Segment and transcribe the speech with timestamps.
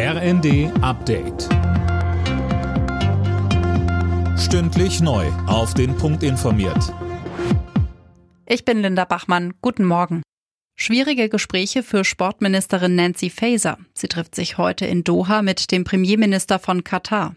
[0.00, 1.48] RND Update.
[4.38, 5.26] Stündlich neu.
[5.48, 6.94] Auf den Punkt informiert.
[8.46, 9.54] Ich bin Linda Bachmann.
[9.60, 10.22] Guten Morgen.
[10.76, 13.76] Schwierige Gespräche für Sportministerin Nancy Faeser.
[13.92, 17.34] Sie trifft sich heute in Doha mit dem Premierminister von Katar.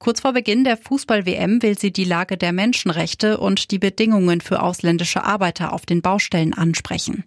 [0.00, 4.62] Kurz vor Beginn der Fußball-WM will sie die Lage der Menschenrechte und die Bedingungen für
[4.62, 7.24] ausländische Arbeiter auf den Baustellen ansprechen.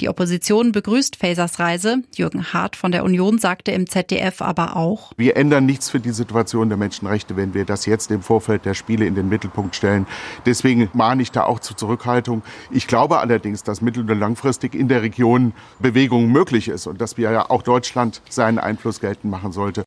[0.00, 1.98] Die Opposition begrüßt Fasers Reise.
[2.16, 6.12] Jürgen Hart von der Union sagte im ZDF aber auch, Wir ändern nichts für die
[6.12, 10.06] Situation der Menschenrechte, wenn wir das jetzt im Vorfeld der Spiele in den Mittelpunkt stellen.
[10.46, 12.42] Deswegen mahne ich da auch zur Zurückhaltung.
[12.70, 17.18] Ich glaube allerdings, dass mittel- und langfristig in der Region Bewegung möglich ist und dass
[17.18, 19.84] wir ja auch Deutschland seinen Einfluss geltend machen sollte.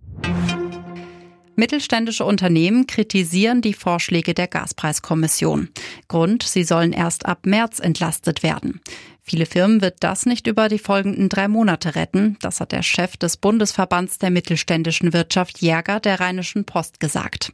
[1.60, 5.70] Mittelständische Unternehmen kritisieren die Vorschläge der Gaspreiskommission.
[6.08, 8.80] Grund, sie sollen erst ab März entlastet werden.
[9.24, 12.38] Viele Firmen wird das nicht über die folgenden drei Monate retten.
[12.42, 17.54] Das hat der Chef des Bundesverbands der mittelständischen Wirtschaft Jäger der Rheinischen Post gesagt.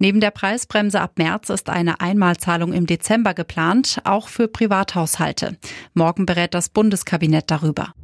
[0.00, 5.56] Neben der Preisbremse ab März ist eine Einmalzahlung im Dezember geplant, auch für Privathaushalte.
[5.94, 7.94] Morgen berät das Bundeskabinett darüber.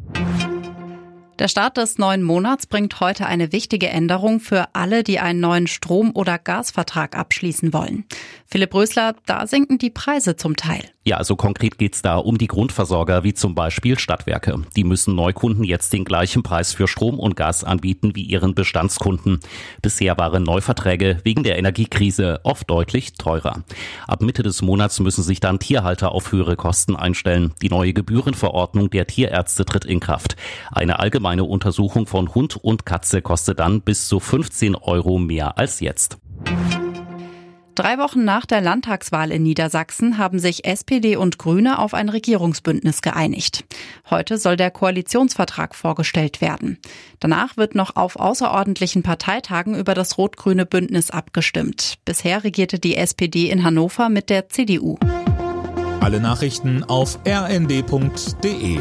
[1.42, 5.66] Der Start des neuen Monats bringt heute eine wichtige Änderung für alle, die einen neuen
[5.66, 8.04] Strom- oder Gasvertrag abschließen wollen.
[8.46, 10.84] Philipp Rösler, da sinken die Preise zum Teil.
[11.04, 14.62] Ja, also konkret geht's da um die Grundversorger wie zum Beispiel Stadtwerke.
[14.76, 19.40] Die müssen Neukunden jetzt den gleichen Preis für Strom und Gas anbieten wie ihren Bestandskunden.
[19.82, 23.64] Bisher waren Neuverträge wegen der Energiekrise oft deutlich teurer.
[24.06, 27.52] Ab Mitte des Monats müssen sich dann Tierhalter auf höhere Kosten einstellen.
[27.62, 30.36] Die neue Gebührenverordnung der Tierärzte tritt in Kraft.
[30.70, 35.80] Eine allgemeine Untersuchung von Hund und Katze kostet dann bis zu 15 Euro mehr als
[35.80, 36.18] jetzt.
[37.74, 43.00] Drei Wochen nach der Landtagswahl in Niedersachsen haben sich SPD und Grüne auf ein Regierungsbündnis
[43.00, 43.64] geeinigt.
[44.10, 46.78] Heute soll der Koalitionsvertrag vorgestellt werden.
[47.18, 51.94] Danach wird noch auf außerordentlichen Parteitagen über das rot-grüne Bündnis abgestimmt.
[52.04, 54.98] Bisher regierte die SPD in Hannover mit der CDU.
[56.00, 58.80] Alle Nachrichten auf rnd.de